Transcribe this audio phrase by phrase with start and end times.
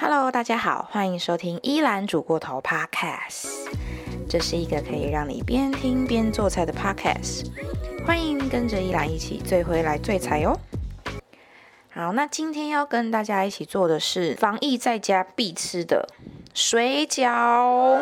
[0.00, 3.48] Hello，大家好，欢迎收听依兰煮过头 Podcast。
[4.28, 7.50] 这是一个可以让你边听边做菜的 Podcast。
[8.06, 10.56] 欢迎跟着依兰一起醉回来醉菜哦。
[11.90, 16.08] 好，那今天要跟大家一起做的是防疫在家必吃的
[16.54, 18.00] 水饺。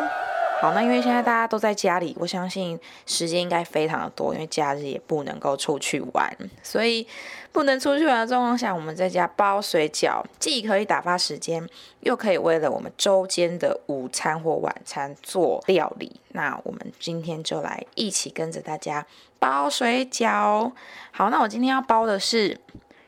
[0.59, 7.07] 好，那因为现在大家都在家里，我相信时间应该非常的多，因为假日也不能够出去玩，所以
[7.51, 11.67] 不能出去玩的状况下，我们在家包水饺，既可以打发时间，
[11.99, 16.19] 又可以为了我们周间的午餐或晚餐做料理。
[16.29, 19.05] 那我们今天就来一起跟着大家
[19.37, 20.71] 包水饺。
[21.11, 22.59] 好，那我今天要包的是。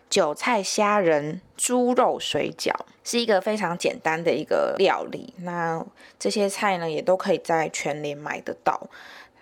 [0.10, 2.74] 韭菜虾仁猪肉水饺
[3.10, 5.84] 是一个非常简单的一个料理，那
[6.20, 8.88] 这些菜呢也都可以在全联买得到。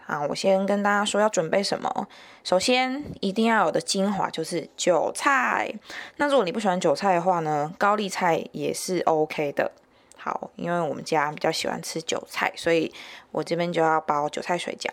[0.06, 2.08] 啊，我先跟大家说要准备什么。
[2.46, 5.70] 首先一定要有的精华就是韭菜。
[6.16, 9.70] 那如果你不喜欢韭菜的话呢，高丽菜也是 OK 的。
[10.16, 12.94] 好，因为我们家比较喜欢吃韭菜，所以
[13.34, 14.90] 我这边就要包韭菜水饺。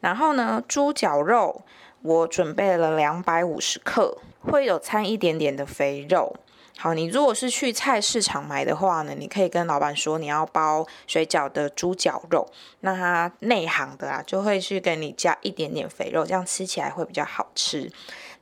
[0.00, 1.62] 然后呢，猪脚肉。
[2.02, 6.36] 我准备了两百五十克，会有掺一点点的肥肉。
[6.78, 12.46] 好，你如果是去菜市场买的话呢，你可以跟老板说你要包水饺的猪脚肉，
[12.80, 17.90] 那他内行的啊，就会去给你加一点点肥肉，这样吃起来会比较好吃。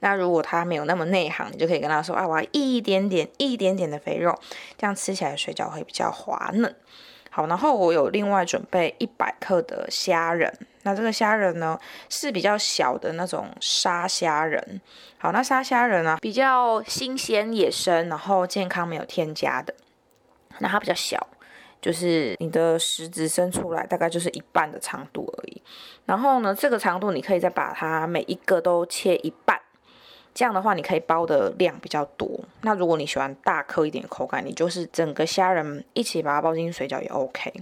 [0.01, 4.37] 那如果他没有那么内行，你就可以跟他说啊，我要一点点、一点点的肥肉，
[4.77, 6.75] 这样吃起来水饺会比较滑嫩。
[7.31, 10.53] 好，然后我有另外准备一百克的虾仁，
[10.85, 14.81] 那这个虾仁呢是比较小的那种沙虾仁。
[15.19, 19.75] 好，那沙虾仁呢比较新鲜野生，然后健康没有添加的。
[20.61, 21.27] 那它比较小，
[21.83, 25.61] 就是你的食指伸出来大概就是一半的长度而已。
[26.07, 29.61] 然后呢，这个长度你可以再把它每一个都切一半。
[30.35, 32.29] 这样的话，你可以包的量比较多。
[32.63, 37.53] 那如果你喜欢大颗一点口感，你就是整个虾仁一起把它包进水饺也 OK。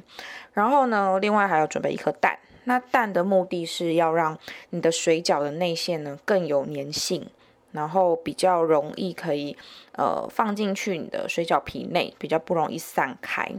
[0.54, 2.38] 然后呢，另外还要准备一颗蛋。
[2.64, 4.38] 那蛋的目的是要让
[4.70, 7.28] 你的水饺的内馅呢更有粘性。
[7.72, 9.56] 然后比较容易可以，
[9.92, 13.50] 呃，放进去你的水饺皮内，比较不容易散开。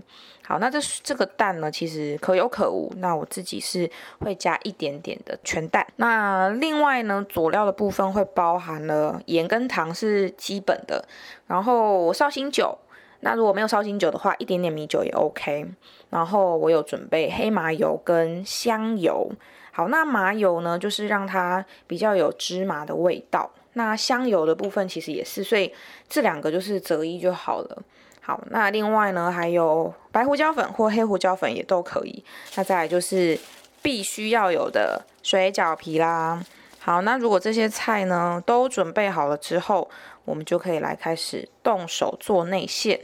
[0.45, 2.93] 好，那这这个蛋呢，其实可有可无。
[2.97, 5.87] 那我自己是会加一点点的全蛋。
[5.95, 11.03] 那另外呢，佐料的部分会包含了盐跟糖是基本的，
[11.47, 12.77] 然后绍兴酒。
[13.23, 15.65] 那如果没有绍兴酒的话，一点点米酒也 OK。
[16.09, 19.31] 然后我有准备黑麻油跟香油。
[19.71, 23.49] 好，那麻油呢，就是让它比较有芝麻的味道。
[23.73, 25.73] 那香油的部分其实也是，所以
[26.07, 27.81] 这两个就是择一就好了。
[28.21, 32.23] 好，那另外呢还有白胡椒粉或黑胡椒粉也都可以。
[32.55, 33.37] 那再来就是
[33.81, 36.43] 必须要有的水饺皮啦。
[36.79, 39.89] 好，那如果这些菜呢都准备好了之后，
[40.25, 42.99] 我们就可以来开始动手做内馅。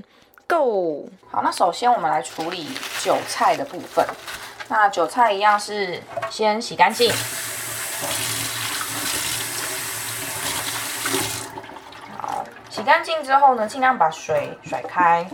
[0.47, 1.09] Go！
[1.29, 2.67] 好，那首先我们来处理
[3.03, 4.05] 韭菜的部分。
[4.67, 7.11] 那韭菜一样是先洗干净。
[12.69, 15.27] 洗干净之后呢，尽量把水甩开，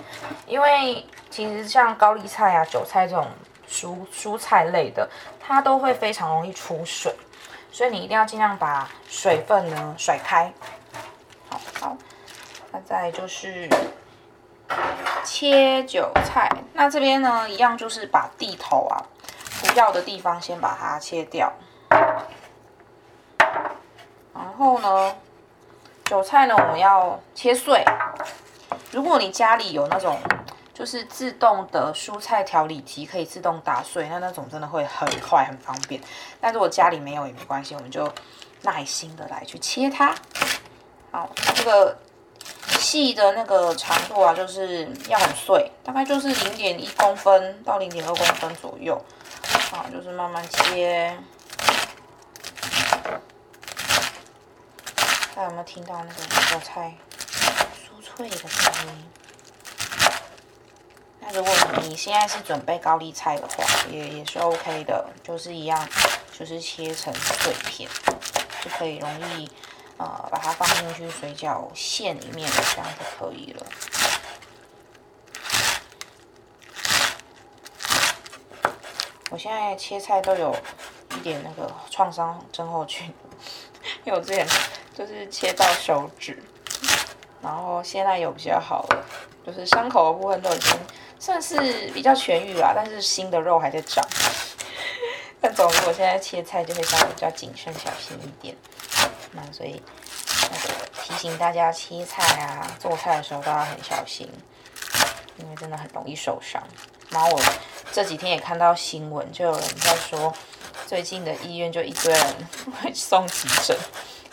[0.48, 3.28] 因为其实像高丽菜啊、韭菜这种
[3.70, 5.08] 蔬蔬菜类的，
[5.40, 7.14] 它都会非常容易出水，
[7.72, 10.52] 所以你一定要尽量把水分呢甩开。
[11.80, 11.98] 好，
[12.72, 13.70] 那再就是
[15.24, 19.04] 切韭菜，那这边呢一样就是把地头啊
[19.62, 21.52] 不要的地方先把它切掉，
[24.34, 25.16] 然后呢。
[26.08, 27.84] 韭菜呢，我们要切碎。
[28.92, 30.20] 如果你家里有那种
[30.72, 36.00] 就是自动的蔬菜调理机，可以自动打碎，那那种真的会很快很方便。
[36.40, 38.08] 但如果家里没有也没关系，我们就
[38.62, 40.14] 耐心的来去切它。
[41.16, 41.98] 好，这个
[42.78, 49.02] 细的那个长度啊，就是要很碎，大概就是零点一公分到零点二公分左右。
[49.72, 51.18] 好，就是慢慢切。
[55.34, 56.22] 大家有没有听到那个
[56.52, 56.94] 韭菜
[57.74, 58.50] 酥脆的声
[58.88, 59.06] 音？
[61.22, 61.54] 那如果
[61.84, 65.88] 你现在是准备高丽菜的话，也也是 OK 的，就是一样，
[66.38, 67.90] 就是切成碎片，
[68.62, 69.50] 就可以容易
[69.98, 73.66] 呃把它放进去水饺馅里面，这样就可以了。
[79.32, 80.56] 我现在切菜都有
[81.18, 83.14] 一点那个创伤症候群，
[84.06, 84.48] 因为我之前。
[84.96, 86.42] 就是切到手指，
[87.42, 89.06] 然后现在有比较好了，
[89.46, 90.72] 就是伤口的部分都已经
[91.20, 94.02] 算是比较痊愈了，但是新的肉还在长。
[95.42, 98.56] 但总之我现在切菜就会稍微比较谨慎小心一点，
[99.52, 99.82] 所以
[101.04, 104.30] 提醒大家切菜啊、做菜的时候都要很小心。
[105.38, 106.64] 因为真的很容易受伤。
[107.10, 107.42] 然后我
[107.92, 110.34] 这几天也看到新闻，就有人在说，
[110.88, 112.36] 最近的医院就一堆人
[112.82, 113.78] 会送急诊，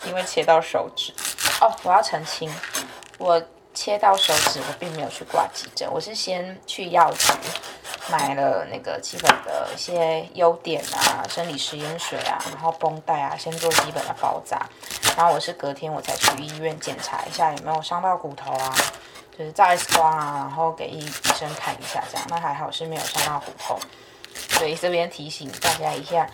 [0.05, 1.13] 因为切到手指。
[1.59, 2.49] 哦，我要澄清，
[3.17, 7.33] 我切到手指，我并没有去挂急诊，我是先去药局
[8.11, 14.61] 买了那个基本的一些优点啊，生理食盐水啊，然后绷带啊，先做基本的包扎。
[15.15, 18.75] 然后我是隔天我才去医院检查一下有没有伤到骨头啊。
[19.35, 23.79] 就是照 X 光啊，然后给医医生看一下，这样那还好是没有伤到骨头，
[24.35, 26.29] 所以这边提醒大家一下，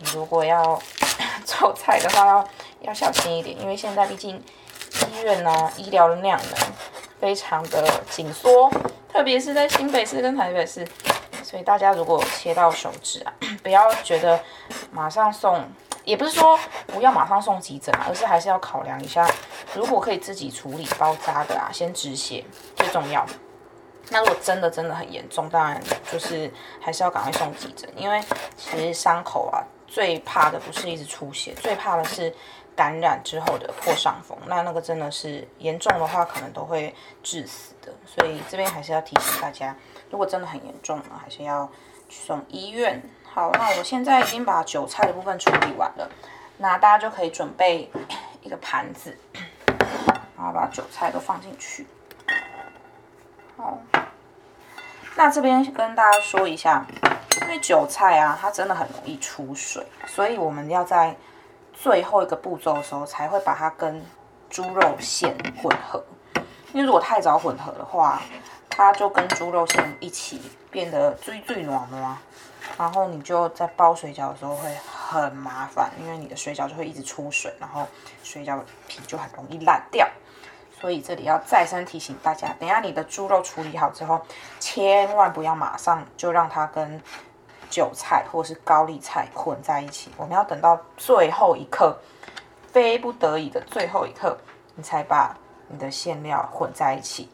[0.00, 0.76] 你如果要
[1.46, 2.48] 做菜的话，要
[2.80, 6.56] 要小心一点，因为现在毕竟医院呢医疗的量呢
[7.20, 8.70] 非常的紧缩，
[9.12, 10.86] 特别是在新北市跟台北市，
[11.42, 13.32] 所以大家如果切到手指啊，
[13.62, 14.40] 不要觉得
[14.90, 15.62] 马上送。
[16.02, 19.30] 也不是说不要马上送急诊，而是还是要考量一下，
[19.74, 22.42] 如果可以自己处理包扎的啊，先止血
[22.74, 23.24] 最重要。
[24.08, 25.80] 那如果真的真的很严重，当然
[26.10, 26.50] 就是
[26.80, 28.20] 还是要赶快送急诊，因为
[28.56, 32.34] 其实伤口啊最怕的不是一直出血，最怕的是
[32.80, 34.34] 感染之后的破伤风。
[34.46, 37.92] 那那个真的是严重的话，可能都会致死的。
[38.06, 39.76] 所以这边还是要提醒大家，
[40.10, 41.70] 如果真的很严重呢，还是要
[42.08, 43.02] 去送医院。
[43.22, 46.10] 好，那我现在已经把韭菜的部分处理完了，
[46.56, 47.90] 那大家就可以准备
[48.40, 49.14] 一个盘子，
[50.38, 51.86] 然后把韭菜都放进去。
[53.58, 53.78] 好，
[55.16, 56.86] 那这边跟大家说一下，
[57.42, 61.14] 因为韭菜啊，它真的很容易出水，所以我们要在
[61.82, 64.04] 最后一个步骤的时候才会把它跟
[64.50, 66.04] 猪肉馅混合，
[66.74, 68.20] 因为如果太早混合的话，
[68.68, 72.18] 它就跟猪肉馅一起变得最最软了。
[72.76, 77.86] 然后你就在包水饺的时候会很麻烦，因为你的水饺就会一直出水，然后
[78.22, 80.06] 水饺皮就很容易烂掉。
[80.78, 84.20] 所以这里要再三提醒大家，等下你的猪肉处理好之后，
[84.58, 87.02] 千万不要马上就让它跟
[87.70, 91.96] 韭菜或是高丽菜混在一起，我们要等到最后一刻，
[92.70, 94.36] 非不得已的最后一刻，
[94.74, 95.34] 你才把
[95.68, 97.30] 你的馅料混在一起。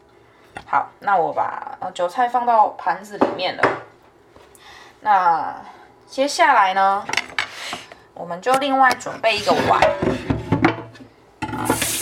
[0.66, 3.62] 好，那我把韭菜放到盘子里面了。
[5.00, 5.54] 那
[6.06, 7.04] 接下来呢，
[8.14, 9.80] 我们就另外准备一个碗，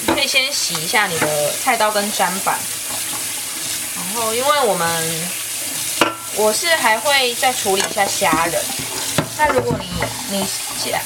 [0.07, 2.59] 你可以先洗一下你的菜刀跟砧板，
[3.97, 4.89] 然后因为我们
[6.37, 8.61] 我是还会再处理一下虾仁，
[9.39, 10.47] 那如果你你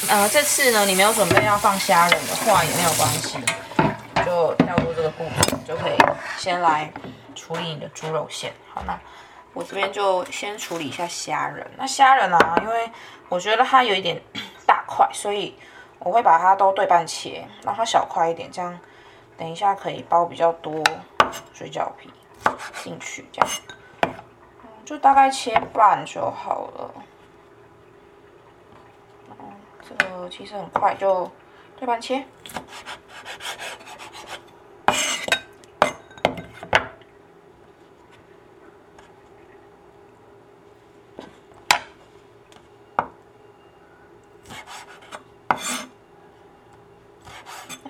[0.09, 3.39] 呃这次呢你没有准备要放虾仁的话也没有关系，
[4.25, 5.97] 就跳过这个步骤就可以
[6.39, 6.91] 先来
[7.35, 8.99] 处理你的猪肉馅，好那。
[9.55, 11.69] 我这边就先处理一下虾仁。
[11.77, 12.89] 那虾仁啊，因为
[13.29, 14.21] 我觉得它有一点
[14.67, 15.55] 大块，所以
[15.99, 18.79] 我会把它都对半切，让它小块一点，这样
[19.37, 20.83] 等一下可以包比较多
[21.53, 22.09] 水饺皮
[22.85, 23.51] 进去，这样
[24.89, 26.95] 就大概切半就好了。
[29.87, 31.31] 这个其实很快就
[31.77, 32.25] 对半切。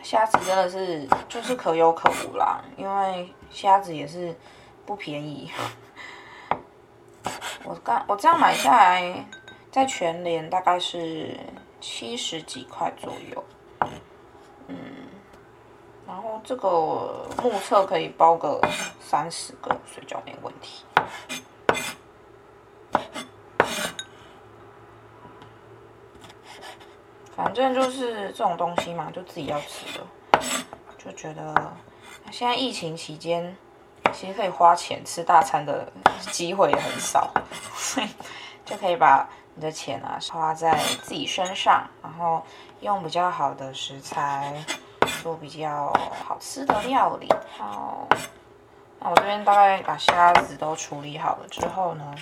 [0.02, 4.34] 虾子真的是就是可有可无啦，因为虾子也是
[4.84, 5.52] 不便宜。
[7.88, 9.24] 我刚我这样买下来，
[9.72, 11.34] 在全联大概是
[11.80, 13.42] 七十几块左右，
[14.66, 14.76] 嗯，
[16.06, 18.60] 然后这个目测可以包个
[19.00, 20.84] 三十个水饺没问题。
[27.34, 30.06] 反正就是这种东西嘛，就自己要吃的，
[30.98, 31.72] 就觉得
[32.30, 33.56] 现在疫情期间，
[34.12, 35.90] 其实可以花钱吃大餐的
[36.30, 37.32] 机会也很少，
[38.64, 42.42] 就可以把你的钱啊花在自己身上，然后
[42.80, 44.64] 用比较好的食材
[45.22, 45.92] 做比较
[46.24, 47.28] 好吃的料理。
[47.56, 48.06] 好，
[49.00, 52.14] 那我这边大概把虾子都处理好了之后呢，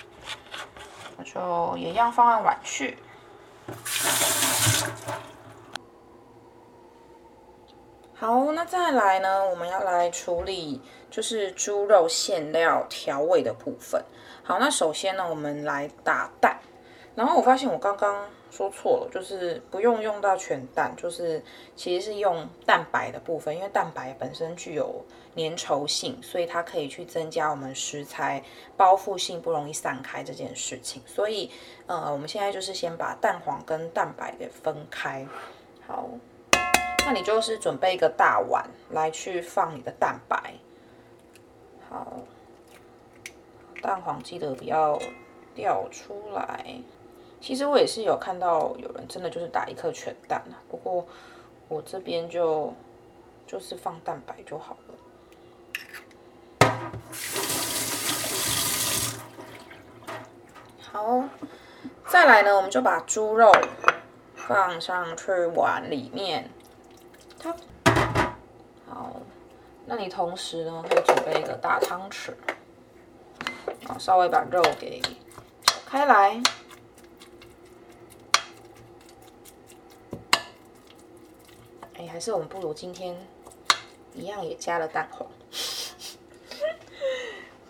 [1.18, 2.98] 我就也一样放在碗去。
[8.18, 9.44] 好，那再来呢？
[9.50, 10.80] 我们要来处理
[11.10, 14.02] 就是猪肉馅料调味的部分。
[14.46, 16.56] 好，那首先呢，我们来打蛋。
[17.16, 21.42] 然后我发现我刚刚说错了，就是不用用到全蛋，就是
[21.74, 28.40] 其实是用蛋白的部分，因为蛋白本身具有粘稠性，所以它可以去增加我们食材
[28.76, 31.02] 包覆性，不容易散开这件事情。
[31.06, 31.50] 所以，
[31.88, 35.26] 呃，我们现在就是先把蛋黄跟蛋白给分开。
[35.88, 36.08] 好，
[37.04, 40.54] 那你就是准备一个大碗来去放你的蛋白。
[41.90, 42.12] 好。
[43.82, 44.98] 蛋黄记得不要
[45.54, 46.80] 掉出来。
[47.40, 51.06] 其实我也是有看到有人真的就是打一颗全蛋啊，不过
[51.68, 52.72] 我这边就
[53.46, 54.94] 就是放蛋白就好了。
[60.80, 61.24] 好，
[62.06, 63.52] 再来呢，我们就把猪肉
[64.34, 66.50] 放上去碗里面。
[68.88, 69.20] 好，
[69.84, 72.32] 那你同时呢，可以准备一个大汤匙，
[73.98, 75.00] 稍微把肉给
[75.86, 76.40] 开来。
[81.98, 83.16] 哎，还是我们不如今天
[84.14, 85.26] 一样也加了蛋黄，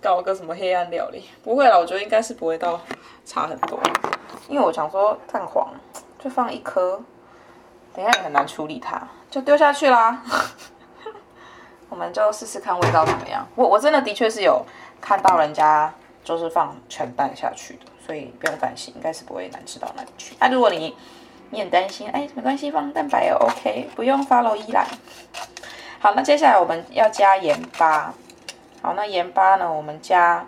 [0.02, 1.28] 搞个什么黑暗料理？
[1.44, 2.80] 不会了，我觉得应该是不会到
[3.24, 3.78] 差很多，
[4.48, 5.72] 因为我想说蛋黄
[6.18, 7.00] 就放一颗，
[7.94, 10.22] 等下也很难处理它，就丢下去啦。
[11.88, 13.46] 我们就试试看味道怎么样。
[13.54, 14.66] 我我真的的确是有
[15.00, 15.94] 看到人家
[16.26, 20.34] 就是放全蛋下去的，所以不用担心，应该是不会难吃到哪里去。
[20.40, 20.92] 那如果你
[21.50, 24.84] 你很担心，哎，没关系，放蛋白也 OK，不用 follow 依赖。
[26.00, 28.12] 好，那接下来我们要加盐巴。
[28.82, 30.44] 好，那盐巴呢，我们加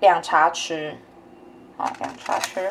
[0.00, 0.96] 两茶匙，
[1.78, 2.70] 好，两茶匙。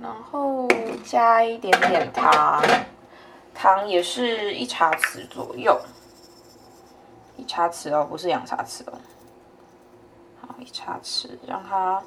[0.00, 0.68] 然后
[1.04, 2.64] 加一点点糖，
[3.52, 5.80] 糖也是一茶匙左右，
[7.42, 8.92] 一茶匙哦，不是两茶匙哦。
[10.40, 12.00] 好，一茶匙，让它。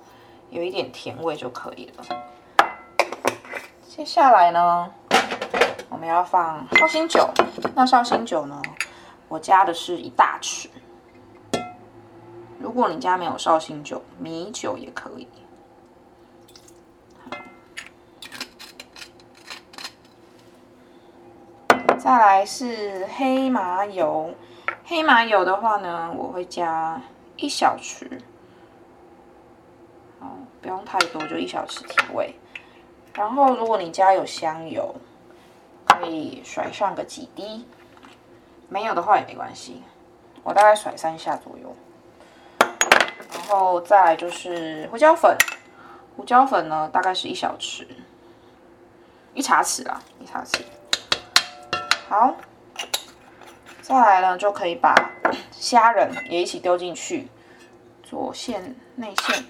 [0.51, 2.05] 有一点甜味就可以了。
[3.85, 4.89] 接下来呢，
[5.89, 7.27] 我们要放绍兴酒。
[7.73, 8.61] 那绍兴酒呢，
[9.27, 10.69] 我加的是一大匙。
[12.59, 15.27] 如果你家没有绍兴酒，米酒也可以。
[21.97, 24.33] 再来是黑麻油。
[24.85, 27.01] 黑麻油的话呢，我会加
[27.37, 28.21] 一小匙。
[30.61, 32.33] 不用太多，就一小匙提味。
[33.13, 34.95] 然后，如果你家有香油，
[35.85, 37.63] 可以甩上个几滴；
[38.67, 39.83] 没有的话也没关系，
[40.41, 41.75] 我大概甩三下左右。
[42.59, 45.37] 然后再就是胡椒粉，
[46.17, 47.85] 胡椒粉呢大概是一小匙，
[49.35, 50.63] 一茶匙啦，一茶匙。
[52.09, 52.35] 好，
[53.87, 54.95] 再来呢就可以把
[55.53, 57.27] 虾仁也一起丢进去，
[58.03, 59.45] 左线内线。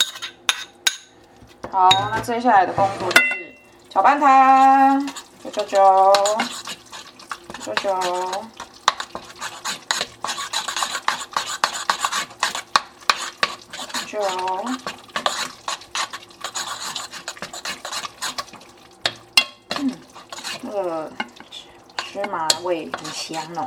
[1.71, 3.55] 好，那接下来的工作就是
[3.89, 4.99] 搅拌它，
[5.41, 6.13] 搅搅搅，
[7.61, 7.99] 搅搅，
[14.05, 14.19] 搅，
[19.79, 19.91] 嗯，
[20.61, 21.09] 那个
[22.11, 23.65] 芝麻味很香哦，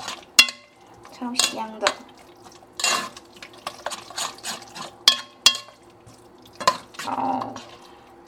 [1.19, 1.93] 超香的。
[7.05, 7.55] 好。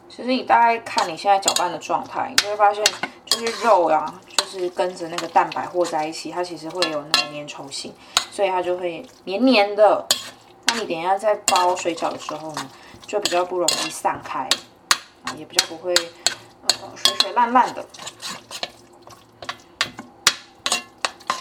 [0.08, 2.84] 其实你大概看你现在搅拌的状态，你就会发现，
[3.24, 7.94] 就是肉啊，就是跟着那个蛋白和在一起，它其实会有那个粘稠性，
[8.30, 10.04] 所以它就会黏黏的。
[10.66, 12.70] 那你等一下在包水饺的时候呢，
[13.06, 14.46] 就比较不容易散开，
[15.22, 17.86] 啊，也比较不会水水烂烂的。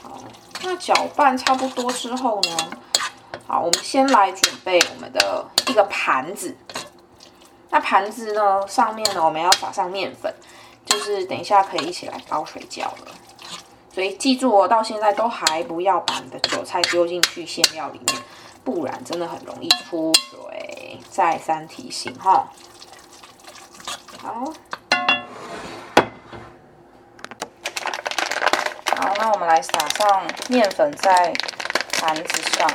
[0.03, 0.22] 好，
[0.62, 2.58] 那搅拌差不多之后呢，
[3.48, 6.56] 好，我们先来准备我们的一个盘子。
[7.72, 8.68] 那盘子呢？
[8.68, 10.34] 上面呢，我们要撒上面粉，
[10.86, 13.12] 就是等一下可以一起来包水饺了。
[13.94, 18.22] 所以记住哦，到现在都还不要把你的韭菜丢进去馅料里面，
[18.63, 21.00] 不然真的很容易出水。
[21.10, 22.48] 再三提醒哈。
[24.22, 24.51] 好，
[29.00, 31.34] 好，那我们来撒上面粉在
[31.94, 32.68] 盘子上。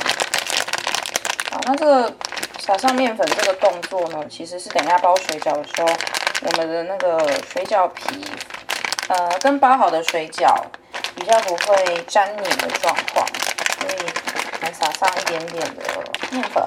[1.50, 2.12] 好，那这个。
[2.56, 5.88] 撒上面粉这个动作呢，其实是等下包水饺的时候，
[6.46, 8.24] 我们的那个水饺皮，
[9.08, 10.56] 呃，跟包好的水饺
[11.14, 13.26] 比较不会粘黏的状况，
[13.78, 13.96] 所以
[14.62, 15.82] 来撒上一点点的
[16.30, 16.64] 面粉。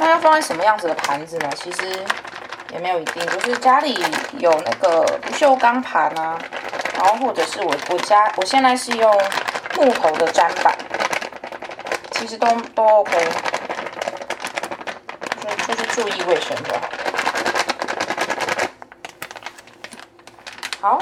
[0.00, 1.48] 那要放在什么样子的盘子呢？
[1.54, 2.04] 其实
[2.74, 4.04] 也没有一定，就是家里
[4.38, 6.36] 有那个不锈钢盘啊。
[6.96, 9.10] 然后或者是我我家我现在是用
[9.76, 10.76] 木头的砧板，
[12.10, 13.16] 其实都都 OK，
[15.40, 16.80] 就就是注意卫生就好。
[20.80, 20.98] 好，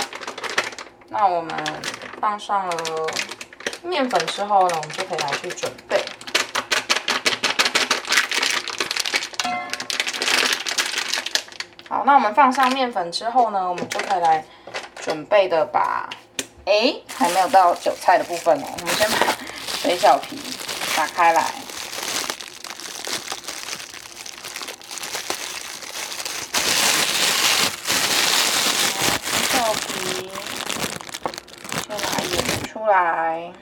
[1.09, 1.55] 那我们
[2.21, 2.77] 放上了
[3.83, 6.02] 面粉之后呢，我们就可以来去准备。
[12.05, 14.45] 那我们放上面粉之后呢，我们就可以来。
[15.05, 16.09] 准备的把，
[16.65, 19.17] 哎，还没有到韭菜的部分哦，我们先把
[19.67, 20.39] 水饺皮
[20.97, 21.43] 打开来。
[29.89, 30.31] 皮，
[31.89, 33.53] 先拿一点出来。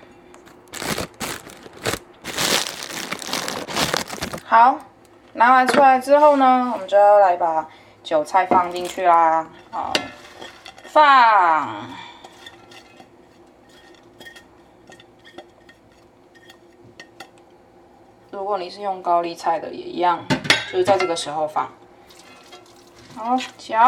[4.44, 4.78] 好，
[5.32, 7.66] 拿完出来之后呢，我们就要来把
[8.10, 9.48] 韭菜放进去啦。
[9.70, 9.92] 好。
[10.82, 11.86] 放。
[18.32, 20.26] 如果你是用高丽菜的，也一样，
[20.72, 21.70] 就是在这个时候放。
[23.14, 23.86] 好搅。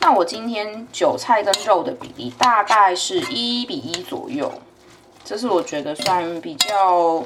[0.00, 4.52] 那我今天韭菜跟肉的比例大概是一比一左右，
[5.24, 7.24] 这是我觉得算比较，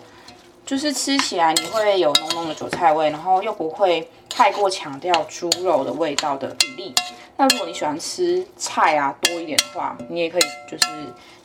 [0.70, 6.94] 就是吃起来你会有浓浓的韭菜味，然后又不会太过强调猪肉的味道的比例。
[7.36, 10.86] 那如果你喜欢吃菜啊多一点的话，你也可以就是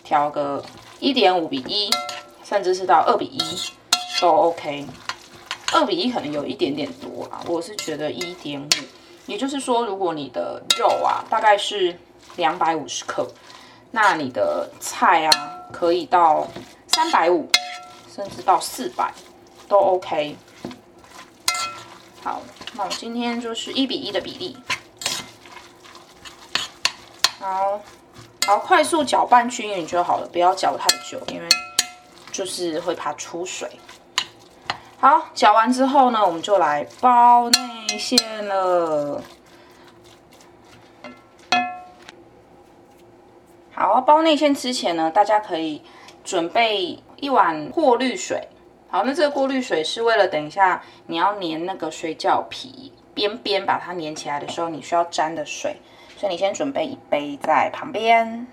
[0.04, 0.64] 调个
[1.00, 1.90] 一点五比一，
[2.44, 3.42] 甚至是到二比一
[4.22, 4.86] 都 OK。
[5.74, 8.68] 二比一可能有一点点多啊，我是觉得一点五。
[9.26, 11.98] 也就是说，如果你的肉啊大概是
[12.36, 13.28] 两百五十克，
[13.90, 15.32] 那你的菜啊
[15.72, 16.48] 可以到
[16.86, 17.50] 三百五，
[18.16, 19.14] 甚至到四百
[19.68, 20.38] 都 OK。
[22.24, 22.42] 好，
[22.76, 24.58] 那我今天就是一比一的比例。
[27.38, 27.82] 好，
[28.48, 31.48] 好，快速搅拌均匀就好了，不要搅太久，因为
[32.32, 33.70] 就是会怕出水。
[34.98, 39.22] 好，搅完之后呢，我们就来包内馅了。
[43.74, 45.84] 好，包内馅之前呢，大家可以
[46.26, 48.50] 准备一碗过滤水。
[48.90, 55.78] 好，那这个过滤水是为了等一下你要粘那个水饺皮边边，把它粘起来的时候，你需要沾的水。
[56.18, 58.48] 所以你先准备一杯在旁边。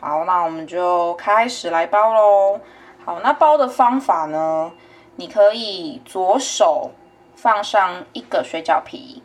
[0.00, 2.60] 好，那我们就开始来包喽。
[3.04, 4.70] 好，那包的方法呢？
[5.16, 6.90] 你可以左手
[7.34, 9.22] 放上一个水饺皮，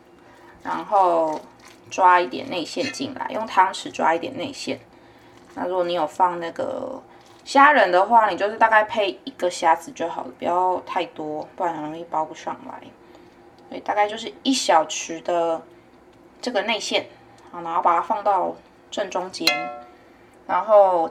[0.62, 1.40] 然后
[1.90, 4.80] 抓一点内馅进来，用汤匙抓一点内馅。
[5.54, 7.02] 那如果你有放那个
[7.50, 12.80] 虾仁的话，你就是大概配一个虾子就好了，不要太多，不然很容易包不上来。
[13.68, 15.60] 所以大概就是一小匙的
[16.40, 17.06] 这个内馅。
[17.50, 18.54] 好，然后把它放到
[18.88, 19.48] 正中间，
[20.46, 21.10] 然后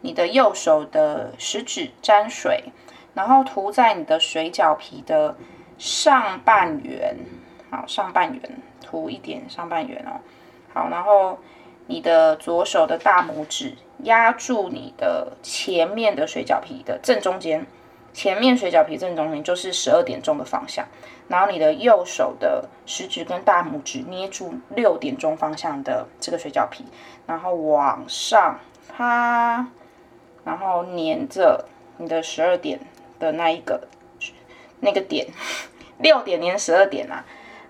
[0.00, 2.64] 你的右手的食指沾水，
[3.12, 5.36] 然后涂在你的水饺皮的
[5.76, 7.14] 上半圆，
[7.70, 8.40] 好，上半圆
[8.80, 10.16] 涂一点上半圆哦。
[10.72, 11.38] 好，然后
[11.86, 17.66] 你的左手的大拇指压住你的前面的水饺皮的正中间。
[18.12, 20.86] 前面水饺皮正中间就是十二点钟的方向，
[21.26, 26.84] 然后你的右手的食指跟大拇指捏住六点钟方向的这个水饺皮，
[27.26, 29.66] 然后往上啪，
[30.44, 31.64] 然后粘着
[31.96, 32.78] 你的十二点
[33.18, 33.88] 的那一个
[34.78, 35.26] 那个点，
[35.98, 37.24] 六点连十二点啊。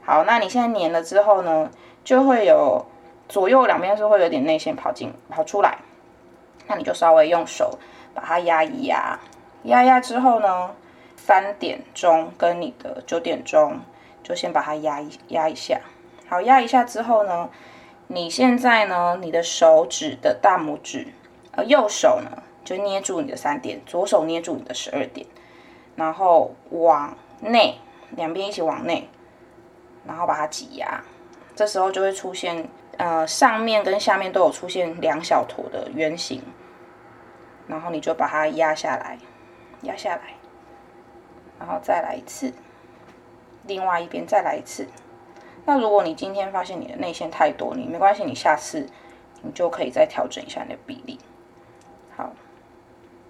[0.04, 1.70] 好，那你现在粘了之后呢，
[2.04, 2.84] 就会有
[3.28, 5.78] 左右两边是会有点内馅跑进跑出来，
[6.66, 7.78] 那你就稍微用手
[8.14, 9.18] 把它压一压。
[9.64, 10.74] 压压之后呢，
[11.16, 13.80] 三点钟跟你的九点钟
[14.22, 15.80] 就先把它压一压一下。
[16.28, 17.48] 好，压一下之后呢，
[18.08, 21.08] 你现在呢，你的手指的大拇指，
[21.52, 25.26] 呃，右手呢就捏住你的三点，左手捏住你的十二点，
[25.96, 27.78] 然后往内，
[28.10, 29.08] 两边一起往内，
[30.06, 31.02] 然后把它挤压。
[31.54, 36.42] 这时候就会出现，呃，上面跟下面都有出现两小坨的圆形，
[37.66, 39.18] 然后你就把它压下来。
[39.82, 40.22] 压下来，
[41.58, 42.50] 然后再来一次，
[43.66, 44.88] 另外一边再来一次。
[45.66, 48.88] 那如果你今天发现你的内线太多，你没关系，你下次
[49.42, 51.18] 你就可以再调整一下你的比例。
[52.16, 52.32] 好，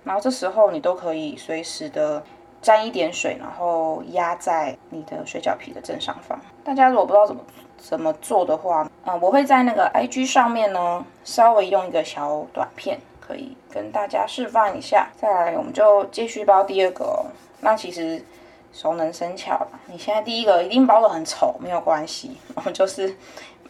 [0.05, 2.23] 然后这时候你都可以随时的
[2.63, 6.39] 沾一点水，然后压在你的水饺皮的正上方。
[6.63, 7.45] 大家如果不知道怎么
[7.77, 12.99] 怎么做的话，嗯，我会在那个 IG 上面呢，稍微用一个小短片。
[13.27, 17.25] 可以跟大家示范一下，再来我们就继续包第二个哦。
[17.61, 18.23] 那其实
[18.71, 23.17] 熟能生巧吧，你现在第一个一定包的很丑，没有关系，我们就是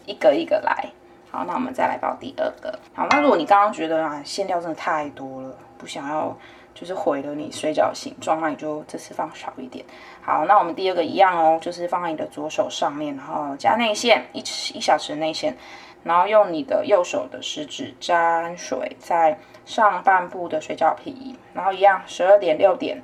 [0.05, 0.89] 一个一个来。
[1.31, 2.77] 好，那我们再来包第二个。
[2.93, 6.37] 好，那如果你刚刚觉得啊馅料真的太多了，不想要
[6.75, 9.83] 就是毁了你水饺形状，那你就这次放少一点。
[10.21, 15.57] 好，那我们第二个一样哦，就是放在你的左手上面，然后加内馅一一小匙内馅。
[16.03, 23.01] 然后用你的右手的食指沾水在上半部的水饺皮，然后一样十二点六点，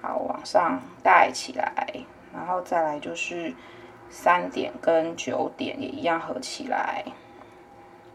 [0.00, 1.86] 好往上带起来，
[2.32, 3.52] 然后再来就是
[4.08, 7.04] 三点跟九点也一样合起来，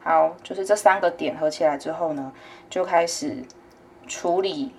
[0.03, 2.33] 好，就是这三个点合起来之后呢，
[2.67, 3.45] 就开始
[4.09, 4.73] 处理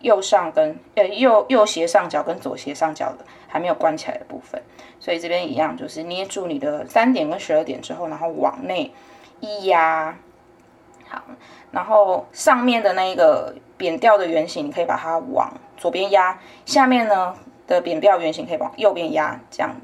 [0.00, 4.62] 右上跟呃右右斜上角跟左斜上角的还没有关起来的部分。
[4.98, 8.90] 所以这边一样，就是捏住你的三点跟十二点之后，然后往内
[9.40, 10.16] 一压。
[11.08, 11.22] 好，
[11.72, 17.34] 然后上面的那个扁掉的圆形，你可以把它往左边压；下面呢
[17.66, 19.74] 的扁掉圆形可以往右边压，这样，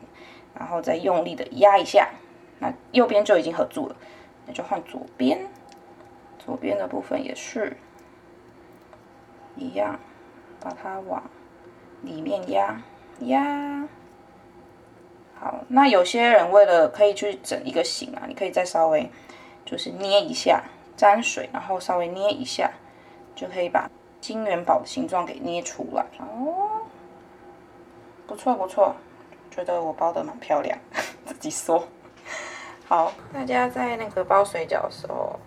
[0.55, 2.11] 然后再用力的压一下，
[2.61, 3.97] 那右边就已经合住了。
[4.47, 5.49] 那就换左边，
[6.39, 7.77] 左边的部分也是
[9.57, 9.99] 一样，
[10.61, 11.23] 把它往
[12.03, 12.81] 里面压
[13.21, 13.89] 压。
[15.39, 19.11] 好，那有些人为了可以去整一个形啊，你可以再稍微
[19.65, 20.63] 就是捏一下。
[20.97, 22.71] 沾水，然后稍微捏一下，
[23.35, 23.87] 就可以把
[24.19, 26.81] 金元宝的形状给捏出来哦。
[28.27, 28.97] 不错不错，
[29.51, 30.79] 觉得我包的蛮漂亮，
[31.27, 31.87] 自己说。
[32.89, 35.39] 好，大家在那个包水饺的时候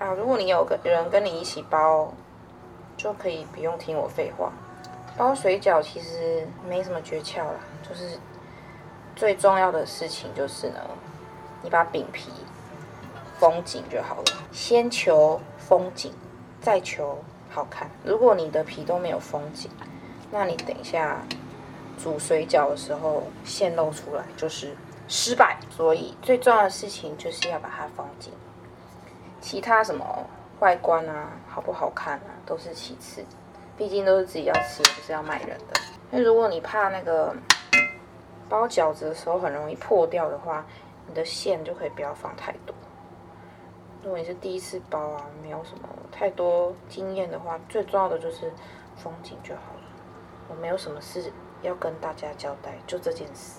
[0.00, 2.12] 啊，如果你有个人跟你一起包，
[3.02, 4.52] 就可以不用听我废话。
[5.16, 7.54] 包水饺其实没什么诀窍啦，
[7.88, 8.18] 就是
[9.16, 10.80] 最重要的事情就是呢，
[11.62, 12.30] 你把饼皮。
[13.38, 16.12] 封紧就好了，先求封紧，
[16.60, 17.18] 再求
[17.50, 17.90] 好看。
[18.04, 19.68] 如果你的皮都没有封紧，
[20.30, 21.20] 那你等一下
[22.00, 24.76] 煮水饺的时候现露出来就是
[25.08, 25.58] 失败。
[25.70, 28.32] 所以最重要的事情就是要把它封紧，
[29.40, 30.24] 其他什么
[30.62, 33.24] 外观啊、好不好看啊都是其次，
[33.76, 35.80] 毕竟都是自己要吃，不是要卖人的。
[36.08, 37.34] 那如果你怕那个
[38.48, 40.64] 包饺子的时候很容易破掉的话，
[41.08, 42.72] 你的馅就可以不要放太多。
[44.04, 48.48] 如果你是第一次包啊，没有什么太多经验的话，最重要的就是
[48.96, 49.82] 风景就好了。
[50.48, 53.58] 我没有什么事要跟大家交代，就这件事。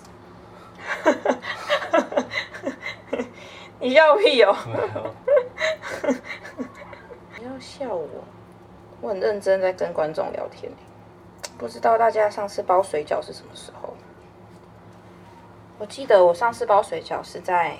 [3.78, 4.56] 你笑屁哦！
[7.58, 8.08] 笑我，
[9.00, 10.70] 我很认真在跟观众聊天。
[11.56, 13.94] 不知道大家上次包水饺是什么时候？
[15.78, 17.76] 我记得我上次包水饺是在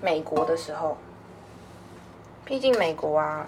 [0.00, 0.96] 美国的时候。
[2.44, 3.46] 毕竟美国啊，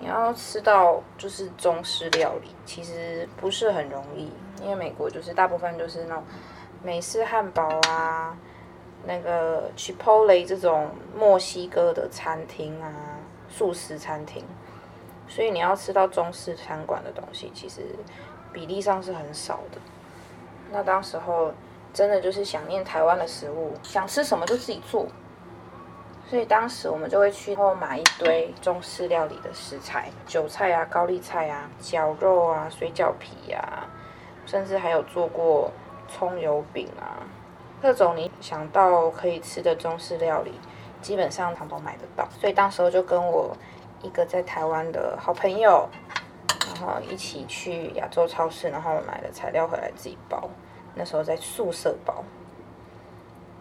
[0.00, 4.32] 你要吃到就是中式料理，其实不是很容易。
[4.62, 6.24] 因为美国就是大部分就是那种
[6.82, 8.34] 美式汉堡啊，
[9.04, 12.90] 那个 Chipotle 这种墨西哥的餐厅啊，
[13.50, 14.42] 素食餐厅，
[15.28, 17.82] 所以你要吃到中式餐馆的东西，其实
[18.52, 19.78] 比例上是很少的。
[20.72, 21.52] 那当时候
[21.92, 25.06] 真的就是想念台湾的食物，想吃什么就自己做。
[26.28, 33.88] 所以当时我们就会去后买一堆中式料理的食材，韭菜啊、高丽菜啊、绞肉啊、水饺皮啊，
[34.44, 35.70] 甚至还有做过
[36.06, 37.24] 葱油饼啊，
[37.80, 40.52] 各种你想到可以吃的中式料理，
[41.00, 42.28] 基本上他都买得到。
[42.38, 43.56] 所以当时候就跟我
[44.02, 45.88] 一个在台湾的好朋友，
[46.66, 50.48] 然后一起去亚洲超市，然后买了材料回来自己包。
[50.94, 52.24] 那时候在宿舍包，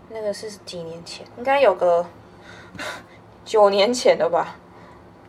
[0.09, 2.05] 那个是几年前，应该有个。
[3.43, 4.55] 九年前的吧，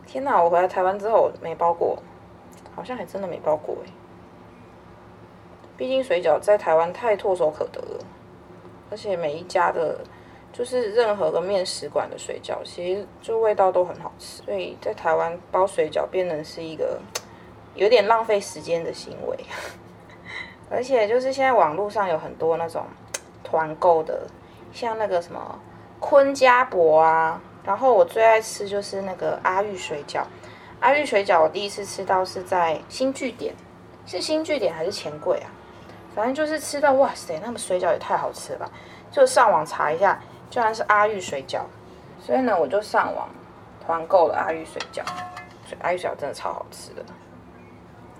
[0.04, 0.42] 天哪！
[0.42, 1.96] 我回来台湾之后没包过，
[2.74, 3.90] 好像还真的没包过哎。
[5.76, 8.04] 毕竟水饺在台湾太唾手可得了，
[8.90, 10.00] 而且每一家的，
[10.58, 14.42] 就是任何个面食馆的水饺，其实就味道都很好吃。
[14.42, 17.00] 所以在台湾包水饺变成是一个
[17.76, 19.38] 有点浪费时间的行为。
[20.68, 22.84] 而且就是现在网络上有很多那种
[23.44, 24.26] 团购的，
[24.72, 25.60] 像那个什么。
[26.00, 30.22] 坤家伯啊，然后我最爱吃就是那个阿玉水饺。
[30.78, 33.52] 阿玉水饺我第一次吃到是在新据点，
[34.06, 35.50] 是新据点还是钱柜啊？
[36.14, 38.70] 反正就是吃到哇塞，那么水饺也太好吃了吧！
[39.10, 41.60] 就上网查一下，居然是阿玉水饺，
[42.20, 43.28] 所以呢我就上网
[43.84, 45.02] 团购了阿玉水饺。
[45.66, 47.04] 所以阿玉水饺真的超好吃的，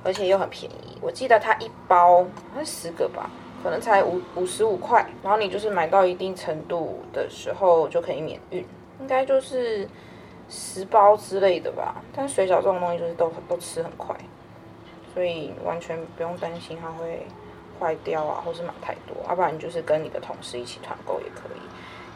[0.05, 0.99] 而且又很便宜。
[1.01, 3.31] 我记得它一包好像十个吧。
[3.61, 8.65] 可能才五五十五块，然后你就是买到一定程度的时候就可以免运，
[9.01, 9.89] 应该就是
[10.49, 11.97] 十包之类的吧。
[12.15, 14.15] 但是水饺这种东西就是都都吃很快，
[15.13, 17.27] 所以完全不用担心它会
[17.81, 19.17] 坏掉啊，或是买太多。
[19.29, 21.61] 要不然你就是跟你的同事一起团购也可以。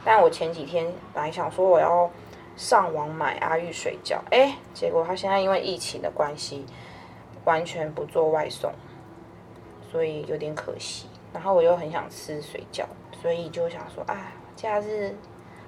[0.04, 2.10] 但我前几天本来想说我要
[2.56, 6.66] 上网买阿玉水饺，哎，结果他现在因为疫情的关系
[7.44, 8.72] 完全不做外送，
[9.90, 11.06] 所以有点可惜。
[11.32, 12.84] 然后我又很想吃水饺，
[13.22, 15.16] 所以就想说啊，假日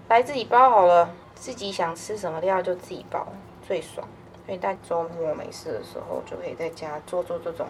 [0.09, 3.27] 来自己包好了，自己想吃什么料就自己包，
[3.67, 4.07] 最爽。
[4.45, 7.67] 所以在周末没事的时候，就可以在家做做这种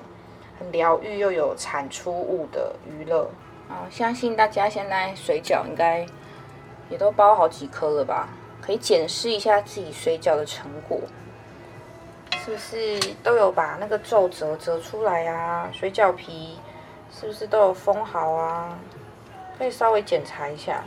[0.59, 3.31] 很疗愈又有产出物的娱乐。
[3.69, 6.05] 啊，相信大家现在水饺应该
[6.89, 8.29] 也都包好几颗了吧？
[8.61, 10.99] 可以检视一下自己水饺的成果，
[12.45, 15.69] 是不是都有把那个皱褶折出来啊？
[15.73, 16.59] 水饺皮
[17.13, 18.79] 是不是都有封好啊？
[19.59, 20.83] 可以稍微检查一下。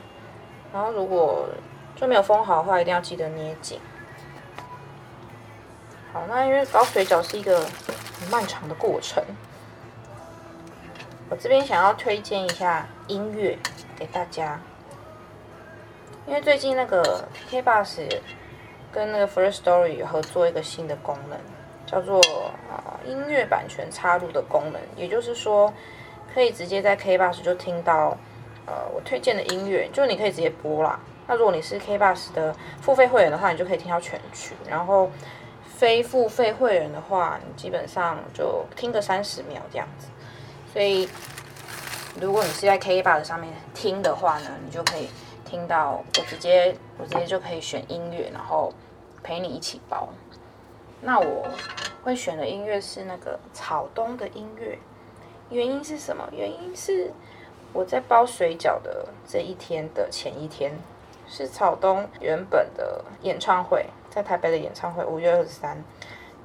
[0.73, 1.47] 然后如果
[1.95, 3.79] 就没有封好的话，一定要记得捏紧。
[6.11, 9.23] 好，那因为包水饺是一个很漫长的过程，
[11.29, 13.57] 我这边想要推荐一下音乐
[13.95, 14.59] 给大家，
[16.27, 18.07] 因为最近那个 k b u s
[18.91, 21.39] 跟那个 First Story 合作一个新的功能，
[21.85, 22.19] 叫做
[22.69, 25.73] 呃音乐版权插入的功能，也就是说
[26.33, 28.17] 可以直接在 k b u s 就听到
[28.65, 30.99] 呃我推荐的音乐，就你可以直接播啦。
[31.27, 35.09] 那如果你是 k b u s 的付费会员的话，你就可以听到全曲，然后。
[35.79, 40.07] 非付费会员的话，你基本上就听个三十秒这样子。
[40.73, 41.07] 所以，
[42.19, 45.07] 如果你是在 K Bar 上面听的话呢，你就可以
[45.47, 48.73] 听到我直接我直接就可以选音乐，然后
[49.23, 50.09] 陪你一起包。
[51.01, 51.47] 那我
[52.03, 54.77] 会选的音乐是那个草东的音乐，
[55.49, 56.27] 原因是什么？
[56.31, 57.11] 原因是
[57.71, 60.77] 我在包水饺的这一天的前一天，
[61.27, 63.85] 是草东原本的演唱会。
[64.09, 65.83] 在台北的演唱会五月二十三，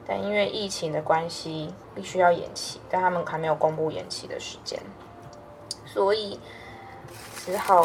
[0.07, 4.79] 但因为疫情的关系，必须要延期，但他们还没有公布延期的时间，
[5.87, 6.39] 所以
[7.45, 7.85] 只好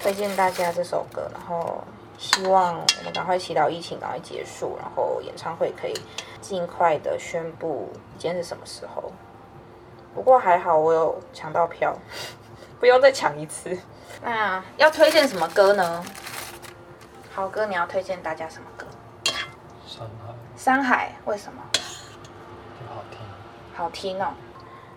[0.00, 1.84] 推荐大家这首歌，然后
[2.16, 5.94] 希望我们赶快祈祷疫情赶快结束，然后演唱会可以
[6.40, 9.12] 尽快的宣布今天是什么时候。
[10.14, 11.94] 不过还好我有抢到票，
[12.80, 13.78] 不用再抢一次。
[14.24, 16.02] 那要推荐什么歌呢？
[17.34, 18.86] 豪哥，你要推荐大家什么歌？
[19.86, 21.62] 山海，山海为什么？
[22.88, 23.20] 好听，
[23.76, 24.32] 好听哦。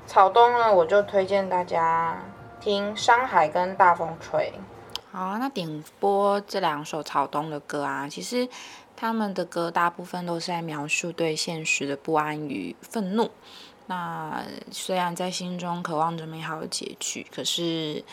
[0.07, 2.17] 草东呢，我就推荐大家
[2.61, 4.53] 听《山海》跟《大风吹》。
[5.11, 8.47] 好啊，那点播这两首草东的歌啊，其实
[8.95, 13.31] 他们的歌大部分都是在描述对现实的不安与愤怒。
[13.87, 18.03] 那虽然在心中渴望着美好的结局，可是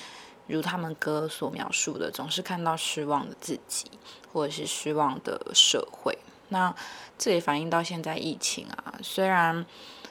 [0.46, 3.90] 如他们歌所描述的，总是看到失望的自己，
[4.32, 6.16] 或者是失望的社会。
[6.48, 6.74] 那
[7.18, 9.66] 这也反映到现在疫情啊，虽然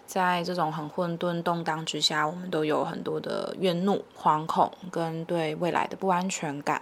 [0.07, 6.81] 在这种很混沌动荡之下，我们都有很多的怨怒、惶恐跟对未来的不安全感。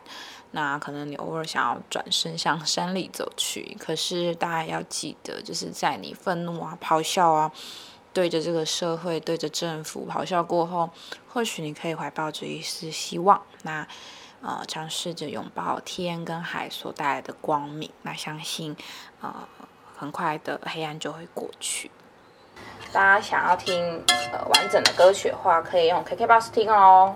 [0.52, 7.52] 那可能你偶尔想要转身向山里走去，可是大家要记得，就是在你愤怒啊、咆哮啊，
[8.14, 10.92] 对着这个社会、对着政府咆哮过后，
[11.28, 13.42] 或许你可以怀抱着一丝希望。
[13.64, 13.86] 那
[14.42, 18.76] 呃，尝试着拥抱天跟海所带来的光明，那相信，
[19.20, 19.50] 呃，
[19.98, 21.90] 很快的黑暗就会过去。
[22.96, 27.14] 大家想要听呃完整的歌曲的话，可以用 KK Bus 听哦。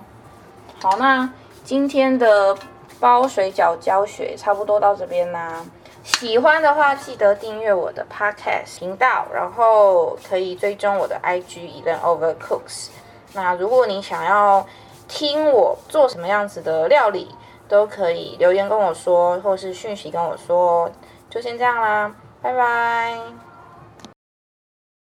[0.82, 1.32] 好，那
[1.64, 2.54] 今天的
[3.00, 5.64] 包水饺教学差不多到这边啦。
[6.04, 12.90] 喜欢的话，记得订阅我的 Podcast 频道，然后可以追踪我的 IG Even Overcooks。
[13.32, 14.68] 那如果你想要，
[15.08, 17.34] 听我做什么样子的料理，
[17.70, 20.92] 都可以留言跟我说，或是讯息跟我说。
[21.30, 23.18] 就先这样啦，拜拜。